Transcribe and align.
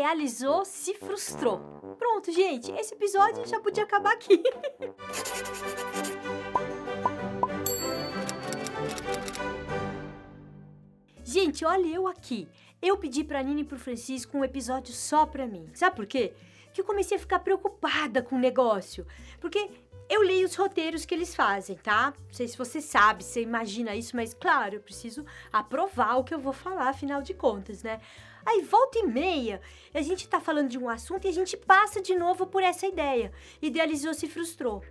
idealizou, 0.00 0.64
se 0.64 0.94
frustrou. 0.94 1.60
Pronto, 1.98 2.32
gente, 2.32 2.72
esse 2.72 2.94
episódio 2.94 3.46
já 3.46 3.60
podia 3.60 3.84
acabar 3.84 4.14
aqui. 4.14 4.42
gente, 11.22 11.66
olha 11.66 11.86
eu 11.86 12.08
aqui. 12.08 12.48
Eu 12.80 12.96
pedi 12.96 13.22
pra 13.22 13.42
Nina 13.42 13.60
e 13.60 13.64
pro 13.64 13.78
Francisco 13.78 14.38
um 14.38 14.44
episódio 14.44 14.94
só 14.94 15.26
pra 15.26 15.46
mim. 15.46 15.68
Sabe 15.74 15.96
por 15.96 16.06
quê? 16.06 16.32
Que 16.72 16.80
eu 16.80 16.84
comecei 16.84 17.18
a 17.18 17.20
ficar 17.20 17.40
preocupada 17.40 18.22
com 18.22 18.36
o 18.36 18.38
negócio. 18.38 19.06
Porque 19.38 19.70
eu 20.08 20.22
leio 20.22 20.46
os 20.46 20.56
roteiros 20.56 21.04
que 21.04 21.14
eles 21.14 21.34
fazem, 21.34 21.76
tá? 21.76 22.14
Não 22.26 22.32
sei 22.32 22.48
se 22.48 22.56
você 22.56 22.80
sabe, 22.80 23.22
se 23.22 23.32
você 23.32 23.42
imagina 23.42 23.94
isso, 23.94 24.16
mas 24.16 24.32
claro, 24.32 24.76
eu 24.76 24.80
preciso 24.80 25.26
aprovar 25.52 26.16
o 26.16 26.24
que 26.24 26.32
eu 26.32 26.40
vou 26.40 26.54
falar, 26.54 26.88
afinal 26.88 27.20
de 27.20 27.34
contas, 27.34 27.82
né? 27.82 28.00
Aí 28.44 28.62
volta 28.62 28.98
e 28.98 29.06
meia, 29.06 29.60
a 29.92 30.02
gente 30.02 30.28
tá 30.28 30.40
falando 30.40 30.68
de 30.68 30.78
um 30.78 30.88
assunto 30.88 31.24
e 31.24 31.28
a 31.28 31.32
gente 31.32 31.56
passa 31.56 32.00
de 32.00 32.14
novo 32.14 32.46
por 32.46 32.62
essa 32.62 32.86
ideia. 32.86 33.32
Idealizou, 33.60 34.14
se 34.14 34.28
frustrou. 34.28 34.82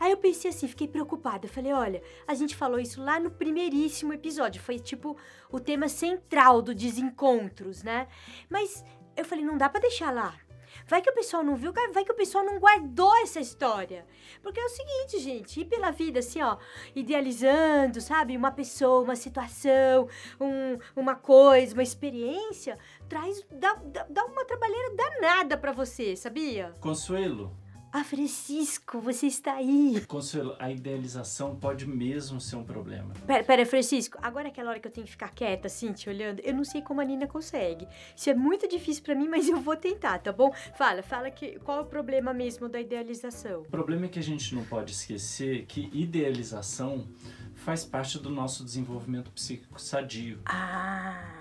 Aí 0.00 0.12
eu 0.12 0.16
pensei 0.16 0.50
assim, 0.50 0.68
fiquei 0.68 0.86
preocupada. 0.86 1.46
Eu 1.46 1.50
falei, 1.50 1.72
olha, 1.72 2.02
a 2.26 2.34
gente 2.34 2.54
falou 2.54 2.78
isso 2.78 3.02
lá 3.02 3.18
no 3.18 3.30
primeiríssimo 3.30 4.12
episódio. 4.12 4.62
Foi 4.62 4.78
tipo 4.78 5.16
o 5.50 5.58
tema 5.58 5.88
central 5.88 6.62
do 6.62 6.74
desencontros, 6.74 7.82
né? 7.82 8.06
Mas 8.48 8.84
eu 9.16 9.24
falei, 9.24 9.44
não 9.44 9.58
dá 9.58 9.68
para 9.68 9.80
deixar 9.80 10.12
lá. 10.12 10.38
Vai 10.86 11.02
que 11.02 11.10
o 11.10 11.14
pessoal 11.14 11.42
não 11.42 11.56
viu, 11.56 11.72
vai 11.92 12.04
que 12.04 12.12
o 12.12 12.16
pessoal 12.16 12.44
não 12.44 12.58
guardou 12.58 13.14
essa 13.18 13.40
história. 13.40 14.06
Porque 14.42 14.60
é 14.60 14.64
o 14.64 14.68
seguinte, 14.68 15.18
gente, 15.18 15.60
ir 15.60 15.64
pela 15.64 15.90
vida 15.90 16.20
assim, 16.20 16.42
ó, 16.42 16.56
idealizando, 16.94 18.00
sabe? 18.00 18.36
Uma 18.36 18.50
pessoa, 18.50 19.02
uma 19.02 19.16
situação, 19.16 20.08
um, 20.40 20.78
uma 20.94 21.14
coisa, 21.14 21.74
uma 21.74 21.82
experiência, 21.82 22.78
traz, 23.08 23.44
dá, 23.50 23.74
dá, 23.74 24.06
dá 24.08 24.24
uma 24.24 24.44
trabalheira 24.44 24.94
danada 24.94 25.56
para 25.56 25.72
você, 25.72 26.16
sabia? 26.16 26.74
Consuelo, 26.80 27.56
ah, 27.92 28.04
Francisco, 28.04 29.00
você 29.00 29.26
está 29.26 29.54
aí. 29.54 30.04
Consuelo, 30.06 30.54
a 30.58 30.70
idealização 30.70 31.56
pode 31.56 31.86
mesmo 31.86 32.40
ser 32.40 32.56
um 32.56 32.64
problema. 32.64 33.14
Pera, 33.26 33.44
pera, 33.44 33.66
Francisco, 33.66 34.18
agora 34.22 34.48
é 34.48 34.50
aquela 34.50 34.70
hora 34.70 34.80
que 34.80 34.86
eu 34.86 34.92
tenho 34.92 35.06
que 35.06 35.12
ficar 35.12 35.30
quieta, 35.30 35.68
assim, 35.68 35.92
te 35.92 36.08
olhando, 36.08 36.40
eu 36.40 36.54
não 36.54 36.64
sei 36.64 36.82
como 36.82 37.00
a 37.00 37.04
Nina 37.04 37.26
consegue. 37.26 37.88
Isso 38.14 38.28
é 38.28 38.34
muito 38.34 38.68
difícil 38.68 39.02
para 39.02 39.14
mim, 39.14 39.28
mas 39.28 39.48
eu 39.48 39.60
vou 39.60 39.76
tentar, 39.76 40.18
tá 40.18 40.32
bom? 40.32 40.52
Fala, 40.76 41.02
fala 41.02 41.30
que 41.30 41.58
qual 41.60 41.78
é 41.78 41.80
o 41.80 41.86
problema 41.86 42.34
mesmo 42.34 42.68
da 42.68 42.80
idealização? 42.80 43.62
O 43.62 43.70
problema 43.70 44.06
é 44.06 44.08
que 44.08 44.18
a 44.18 44.22
gente 44.22 44.54
não 44.54 44.64
pode 44.64 44.92
esquecer 44.92 45.64
que 45.66 45.90
idealização 45.92 47.08
faz 47.54 47.84
parte 47.84 48.18
do 48.18 48.30
nosso 48.30 48.64
desenvolvimento 48.64 49.30
psíquico 49.30 49.80
sadio. 49.80 50.40
Ah. 50.44 51.37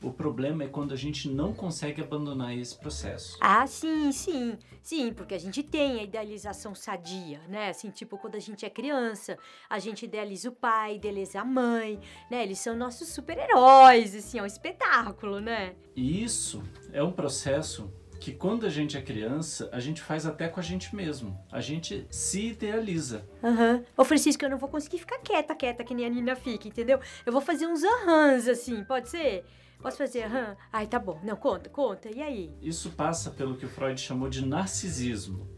O 0.00 0.12
problema 0.12 0.62
é 0.62 0.68
quando 0.68 0.92
a 0.92 0.96
gente 0.96 1.28
não 1.28 1.52
consegue 1.52 2.00
abandonar 2.00 2.56
esse 2.56 2.76
processo. 2.76 3.36
Ah, 3.40 3.66
sim, 3.66 4.12
sim. 4.12 4.56
Sim, 4.80 5.12
porque 5.12 5.34
a 5.34 5.38
gente 5.38 5.62
tem 5.62 5.98
a 5.98 6.02
idealização 6.04 6.72
sadia, 6.74 7.40
né? 7.48 7.70
Assim, 7.70 7.90
tipo, 7.90 8.16
quando 8.16 8.36
a 8.36 8.40
gente 8.40 8.64
é 8.64 8.70
criança, 8.70 9.36
a 9.68 9.78
gente 9.80 10.04
idealiza 10.04 10.50
o 10.50 10.52
pai, 10.52 10.96
idealiza 10.96 11.40
a 11.40 11.44
mãe, 11.44 11.98
né? 12.30 12.44
Eles 12.44 12.60
são 12.60 12.76
nossos 12.76 13.08
super-heróis, 13.08 14.14
assim, 14.14 14.38
é 14.38 14.42
um 14.42 14.46
espetáculo, 14.46 15.40
né? 15.40 15.74
E 15.96 16.22
isso 16.22 16.62
é 16.92 17.02
um 17.02 17.12
processo 17.12 17.92
que 18.20 18.32
quando 18.32 18.66
a 18.66 18.70
gente 18.70 18.96
é 18.96 19.02
criança, 19.02 19.68
a 19.72 19.80
gente 19.80 20.00
faz 20.00 20.26
até 20.26 20.48
com 20.48 20.60
a 20.60 20.62
gente 20.62 20.94
mesmo. 20.94 21.38
A 21.50 21.60
gente 21.60 22.06
se 22.10 22.48
idealiza. 22.48 23.28
Aham. 23.42 23.74
Uhum. 23.74 23.84
Ô, 23.96 24.04
Francisco, 24.04 24.44
eu 24.44 24.50
não 24.50 24.58
vou 24.58 24.68
conseguir 24.68 24.98
ficar 24.98 25.18
quieta, 25.18 25.54
quieta, 25.54 25.84
que 25.84 25.94
nem 25.94 26.06
a 26.06 26.08
Nina 26.08 26.36
fica, 26.36 26.68
entendeu? 26.68 27.00
Eu 27.24 27.32
vou 27.32 27.40
fazer 27.40 27.66
uns 27.66 27.82
ahãs, 27.82 28.48
assim, 28.48 28.84
pode 28.84 29.08
ser? 29.08 29.44
Posso 29.80 29.96
fazer 29.96 30.24
aham? 30.24 30.56
Ai, 30.72 30.86
tá 30.86 30.98
bom. 30.98 31.20
Não, 31.22 31.36
conta, 31.36 31.70
conta. 31.70 32.10
E 32.14 32.20
aí? 32.20 32.52
Isso 32.60 32.90
passa 32.90 33.30
pelo 33.30 33.56
que 33.56 33.64
o 33.64 33.68
Freud 33.68 34.00
chamou 34.00 34.28
de 34.28 34.44
narcisismo. 34.44 35.48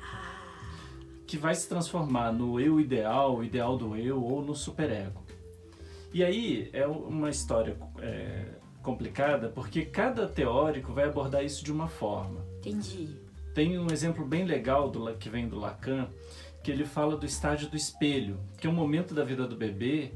Que 1.26 1.38
vai 1.38 1.54
se 1.54 1.68
transformar 1.68 2.32
no 2.32 2.60
eu 2.60 2.80
ideal, 2.80 3.36
o 3.36 3.44
ideal 3.44 3.78
do 3.78 3.96
eu 3.96 4.22
ou 4.22 4.42
no 4.42 4.54
superego. 4.54 5.22
E 6.12 6.24
aí 6.24 6.68
é 6.72 6.86
uma 6.86 7.30
história 7.30 7.76
é, 8.00 8.46
complicada 8.82 9.48
porque 9.48 9.84
cada 9.84 10.26
teórico 10.26 10.92
vai 10.92 11.04
abordar 11.04 11.44
isso 11.44 11.64
de 11.64 11.72
uma 11.72 11.88
forma. 11.88 12.44
Entendi. 12.58 13.16
Tem 13.54 13.78
um 13.78 13.90
exemplo 13.90 14.26
bem 14.26 14.44
legal 14.44 14.90
do, 14.90 15.14
que 15.16 15.28
vem 15.28 15.48
do 15.48 15.58
Lacan, 15.58 16.08
que 16.62 16.70
ele 16.70 16.84
fala 16.84 17.16
do 17.16 17.24
estágio 17.24 17.68
do 17.68 17.76
espelho, 17.76 18.38
que 18.58 18.66
é 18.66 18.70
um 18.70 18.74
momento 18.74 19.14
da 19.14 19.24
vida 19.24 19.46
do 19.46 19.56
bebê 19.56 20.12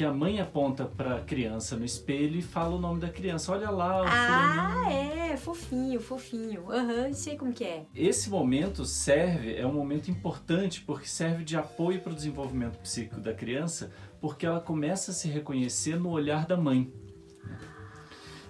que 0.00 0.04
a 0.06 0.14
mãe 0.14 0.40
aponta 0.40 0.86
para 0.86 1.16
a 1.16 1.20
criança 1.20 1.76
no 1.76 1.84
espelho 1.84 2.38
e 2.38 2.40
fala 2.40 2.74
o 2.74 2.78
nome 2.78 2.98
da 3.00 3.10
criança. 3.10 3.52
Olha 3.52 3.68
lá, 3.68 4.00
o 4.00 4.06
Ah, 4.08 4.90
é, 4.90 5.36
fofinho, 5.36 6.00
fofinho. 6.00 6.72
Aham, 6.72 7.08
uhum, 7.08 7.12
sei 7.12 7.36
como 7.36 7.52
que 7.52 7.64
é. 7.64 7.84
Esse 7.94 8.30
momento 8.30 8.86
serve, 8.86 9.54
é 9.54 9.66
um 9.66 9.74
momento 9.74 10.10
importante 10.10 10.80
porque 10.80 11.06
serve 11.06 11.44
de 11.44 11.54
apoio 11.54 12.00
para 12.00 12.12
o 12.12 12.14
desenvolvimento 12.14 12.78
psíquico 12.78 13.20
da 13.20 13.34
criança, 13.34 13.92
porque 14.22 14.46
ela 14.46 14.58
começa 14.58 15.10
a 15.10 15.14
se 15.14 15.28
reconhecer 15.28 16.00
no 16.00 16.08
olhar 16.08 16.46
da 16.46 16.56
mãe. 16.56 16.90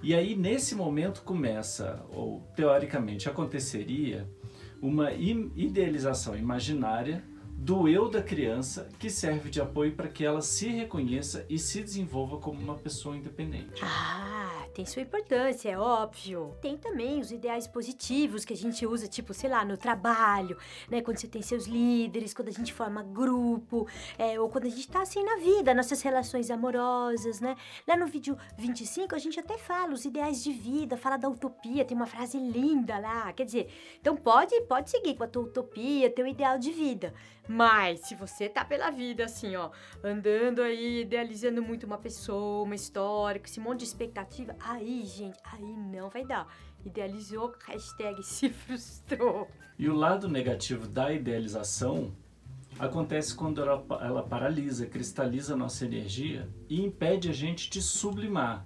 E 0.05 0.15
aí 0.15 0.37
nesse 0.37 0.77
momento 0.77 1.23
começa, 1.23 2.01
ou 2.13 2.43
teoricamente 2.55 3.29
aconteceria, 3.29 4.25
uma 4.81 5.11
idealização 5.11 6.37
imaginária 6.37 7.25
do 7.61 7.87
eu 7.87 8.09
da 8.09 8.23
criança 8.23 8.89
que 8.99 9.11
serve 9.11 9.51
de 9.51 9.61
apoio 9.61 9.93
para 9.93 10.09
que 10.09 10.25
ela 10.25 10.41
se 10.41 10.67
reconheça 10.69 11.45
e 11.47 11.59
se 11.59 11.83
desenvolva 11.83 12.39
como 12.39 12.59
uma 12.59 12.75
pessoa 12.75 13.15
independente. 13.15 13.83
Ah, 13.85 14.65
tem 14.73 14.87
sua 14.87 15.03
importância, 15.03 15.69
é 15.69 15.79
óbvio. 15.79 16.55
Tem 16.63 16.79
também 16.79 17.21
os 17.21 17.31
ideais 17.31 17.67
positivos 17.67 18.47
que 18.47 18.55
a 18.55 18.57
gente 18.57 18.87
usa, 18.87 19.07
tipo, 19.07 19.35
sei 19.35 19.51
lá, 19.51 19.63
no 19.63 19.77
trabalho, 19.77 20.57
né? 20.89 21.03
Quando 21.03 21.19
você 21.19 21.29
tem 21.29 21.43
seus 21.43 21.67
líderes, 21.67 22.33
quando 22.33 22.49
a 22.49 22.53
gente 22.53 22.73
forma 22.73 23.03
grupo, 23.03 23.87
é, 24.17 24.41
ou 24.41 24.49
quando 24.49 24.65
a 24.65 24.71
gente 24.71 24.89
tá 24.89 25.03
assim 25.03 25.23
na 25.23 25.37
vida, 25.37 25.75
nossas 25.75 26.01
relações 26.01 26.51
amorosas, 26.51 27.41
né? 27.41 27.57
Lá 27.87 27.95
no 27.95 28.07
vídeo 28.07 28.39
25 28.57 29.15
a 29.15 29.19
gente 29.19 29.39
até 29.39 29.59
fala 29.59 29.93
os 29.93 30.07
ideais 30.07 30.43
de 30.43 30.51
vida, 30.51 30.97
fala 30.97 31.19
da 31.19 31.29
utopia, 31.29 31.85
tem 31.85 31.95
uma 31.95 32.07
frase 32.07 32.39
linda 32.39 32.99
lá. 32.99 33.31
Quer 33.35 33.45
dizer, 33.45 33.71
então 34.01 34.17
pode, 34.17 34.59
pode 34.63 34.89
seguir 34.89 35.15
com 35.15 35.25
a 35.25 35.29
tua 35.29 35.43
utopia, 35.43 36.09
teu 36.09 36.27
ideal 36.27 36.59
de 36.59 36.73
vida. 36.73 37.13
Mas 37.51 38.03
se 38.03 38.15
você 38.15 38.49
tá 38.49 38.65
pela 38.65 38.93
vida 38.93 39.25
assim, 39.25 39.57
ó, 39.57 39.71
andando 40.05 40.63
aí, 40.63 41.01
idealizando 41.01 41.61
muito 41.61 41.85
uma 41.85 41.99
pessoa, 41.99 42.63
uma 42.63 42.77
história, 42.77 43.41
com 43.41 43.47
esse 43.47 43.59
monte 43.59 43.81
de 43.81 43.87
expectativa, 43.87 44.55
aí, 44.61 45.03
gente, 45.05 45.37
aí 45.43 45.61
não 45.61 46.09
vai 46.09 46.25
dar. 46.25 46.47
Idealizou, 46.87 47.53
hashtag 47.67 48.23
se 48.23 48.51
frustrou. 48.51 49.49
E 49.77 49.89
o 49.89 49.97
lado 49.97 50.29
negativo 50.29 50.87
da 50.87 51.13
idealização 51.13 52.15
acontece 52.79 53.35
quando 53.35 53.61
ela, 53.61 53.85
ela 54.01 54.23
paralisa, 54.23 54.87
cristaliza 54.87 55.55
a 55.55 55.57
nossa 55.57 55.85
energia 55.85 56.49
e 56.69 56.81
impede 56.81 57.29
a 57.29 57.33
gente 57.33 57.69
de 57.69 57.83
sublimar. 57.83 58.65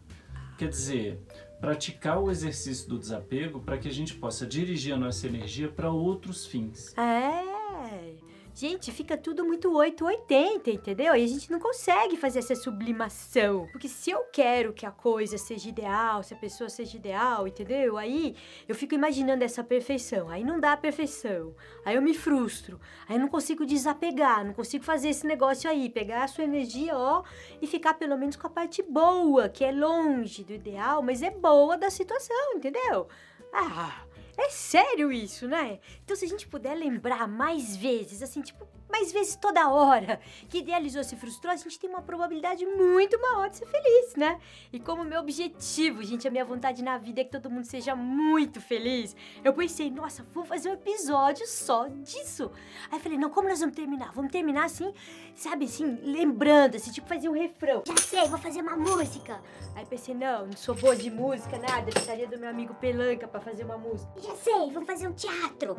Quer 0.59 0.69
dizer, 0.69 1.23
praticar 1.59 2.21
o 2.21 2.31
exercício 2.31 2.87
do 2.87 2.99
desapego 2.99 3.61
para 3.61 3.79
que 3.79 3.89
a 3.89 3.93
gente 3.93 4.15
possa 4.15 4.47
dirigir 4.47 4.93
a 4.93 4.99
nossa 4.99 5.27
energia 5.27 5.71
para 5.71 5.91
outros 5.91 6.45
fins. 6.45 6.93
É 6.99 8.34
Gente, 8.57 8.93
fica 8.93 9.17
tudo 9.17 9.45
muito 9.45 9.69
880, 9.77 10.71
entendeu? 10.71 11.17
E 11.17 11.25
a 11.25 11.27
gente 11.27 11.51
não 11.51 11.59
consegue 11.59 12.17
fazer 12.17 12.39
essa 12.39 12.55
sublimação. 12.55 13.67
Porque 13.73 13.89
se 13.89 14.13
eu 14.13 14.21
quero 14.33 14.73
que 14.73 14.87
a 14.87 14.93
coisa 14.93 15.37
seja 15.37 15.69
ideal, 15.69 16.23
se 16.23 16.35
a 16.35 16.37
pessoa 16.37 16.71
seja 16.71 16.97
ideal, 16.97 17.49
entendeu? 17.49 17.97
Aí 17.97 18.37
eu 18.69 18.75
fico 18.77 18.95
imaginando 18.95 19.43
essa 19.43 19.65
perfeição. 19.65 20.29
Aí 20.29 20.45
não 20.45 20.61
dá 20.61 20.75
a 20.75 20.77
perfeição. 20.77 21.53
Aí 21.85 21.97
eu 21.97 22.03
me 22.03 22.15
frustro. 22.15 22.81
Aí 23.09 23.17
eu 23.17 23.21
não 23.21 23.29
consigo 23.29 23.67
desapegar, 23.67 24.47
não 24.47 24.55
consigo 24.55 24.85
fazer 24.85 25.09
esse 25.09 25.27
negócio 25.27 25.69
aí. 25.69 25.91
Pegar 25.91 26.23
a 26.23 26.29
sua 26.29 26.45
energia, 26.45 26.97
ó, 26.97 27.25
e 27.61 27.67
ficar 27.67 27.95
pelo 27.95 28.17
menos 28.17 28.37
com 28.37 28.47
a 28.47 28.51
parte 28.51 28.85
boa, 28.85 29.49
que 29.49 29.65
é 29.65 29.73
longe 29.73 30.45
do 30.45 30.53
ideal, 30.53 31.03
mas 31.03 31.23
é 31.23 31.31
boa 31.31 31.77
da 31.77 31.91
situação, 31.91 32.55
entendeu? 32.55 33.09
Ah. 33.53 34.14
É 34.37 34.49
sério 34.51 35.13
isso, 35.13 35.47
né? 35.47 35.79
Então, 36.05 36.17
se 36.17 36.25
a 36.25 36.29
gente 36.29 36.47
puder 36.47 36.75
lembrar 36.75 37.29
mais 37.29 37.77
vezes, 37.77 38.23
assim, 38.23 38.43
tipo, 38.43 38.67
mais 38.95 39.11
vezes 39.11 39.35
toda 39.35 39.69
hora 39.69 40.21
que 40.49 40.59
idealizou 40.59 41.03
se 41.03 41.17
frustrou, 41.17 41.53
a 41.53 41.57
gente 41.57 41.81
tem 41.81 41.91
uma 41.91 42.01
probabilidade 42.01 42.65
muito 42.65 43.21
maior 43.21 43.51
de 43.51 43.57
ser 43.57 43.67
feliz, 43.67 44.15
né? 44.15 44.39
E 44.73 44.79
como 44.79 45.03
meu 45.03 45.19
objetivo, 45.19 46.01
gente, 46.05 46.29
a 46.29 46.31
minha 46.31 46.45
vontade 46.45 46.81
na 46.81 46.97
vida 46.97 47.21
é 47.21 47.25
que 47.25 47.33
todo 47.33 47.51
mundo 47.51 47.65
seja 47.65 47.97
muito 47.97 48.61
feliz, 48.61 49.17
eu 49.43 49.53
pensei, 49.53 49.91
nossa, 49.91 50.25
vou 50.33 50.45
fazer 50.45 50.69
um 50.69 50.75
episódio 50.75 51.45
só 51.45 51.89
disso. 51.89 52.53
Aí 52.89 53.01
falei, 53.01 53.19
não, 53.19 53.31
como 53.31 53.49
nós 53.49 53.59
vamos 53.59 53.75
terminar? 53.75 54.13
Vamos 54.13 54.31
terminar 54.31 54.67
assim, 54.67 54.95
sabe, 55.35 55.65
assim, 55.65 55.99
lembrando, 56.05 56.77
assim, 56.77 56.93
tipo 56.93 57.09
fazer 57.09 57.29
um 57.29 57.33
refrão. 57.33 57.83
Já 57.85 57.97
sei, 57.97 58.29
vou 58.29 58.39
fazer 58.39 58.61
uma 58.61 58.77
música. 58.77 59.43
Aí 59.75 59.85
pensei, 59.85 60.15
não, 60.15 60.47
não 60.47 60.57
sou 60.57 60.77
boa 60.77 60.95
de 60.95 61.11
música, 61.11 61.59
nada, 61.59 61.91
precisaria 61.91 62.29
do 62.29 62.39
meu 62.39 62.49
amigo 62.49 62.75
Pelanca 62.75 63.27
para 63.27 63.41
fazer 63.41 63.65
uma 63.65 63.77
música. 63.77 64.13
Já 64.21 64.37
sei, 64.37 64.71
vamos 64.71 64.87
fazer 64.87 65.09
um 65.09 65.13
teatro. 65.13 65.77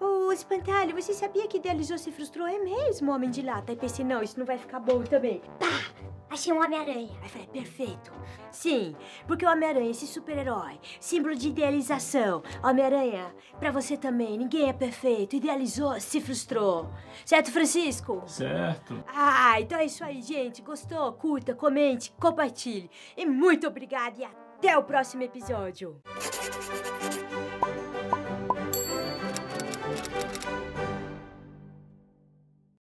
Oh, 0.00 0.28
o 0.28 0.32
Espantalho, 0.32 0.94
você 0.94 1.12
sabia 1.12 1.48
que 1.48 1.56
idealizou 1.56 1.98
se 1.98 2.12
frustrou? 2.12 2.27
É 2.36 2.58
mesmo, 2.58 3.12
homem 3.12 3.30
de 3.30 3.42
lata. 3.42 3.72
Aí 3.72 3.76
pensei, 3.76 4.04
não, 4.04 4.22
isso 4.22 4.38
não 4.38 4.46
vai 4.46 4.58
ficar 4.58 4.78
bom 4.80 5.02
também. 5.02 5.40
Pá! 5.58 6.08
Achei 6.30 6.52
um 6.52 6.62
Homem-Aranha. 6.62 7.16
Aí 7.22 7.28
falei, 7.28 7.46
perfeito. 7.46 8.12
Sim, 8.50 8.94
porque 9.26 9.46
o 9.46 9.50
Homem-Aranha, 9.50 9.90
esse 9.90 10.06
super-herói, 10.06 10.78
símbolo 11.00 11.34
de 11.34 11.48
idealização. 11.48 12.42
Homem-Aranha, 12.62 13.34
pra 13.58 13.70
você 13.70 13.96
também, 13.96 14.36
ninguém 14.36 14.68
é 14.68 14.72
perfeito. 14.72 15.36
Idealizou, 15.36 15.98
se 16.00 16.20
frustrou. 16.20 16.90
Certo, 17.24 17.50
Francisco? 17.50 18.22
Certo. 18.26 19.02
Ah, 19.08 19.58
então 19.60 19.78
é 19.78 19.86
isso 19.86 20.04
aí, 20.04 20.20
gente. 20.20 20.60
Gostou? 20.60 21.10
Curta, 21.14 21.54
comente, 21.54 22.12
compartilhe. 22.20 22.90
E 23.16 23.24
muito 23.24 23.66
obrigada 23.66 24.20
e 24.20 24.24
até 24.24 24.76
o 24.76 24.84
próximo 24.84 25.22
episódio. 25.22 26.00